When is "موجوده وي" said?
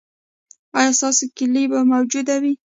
1.91-2.53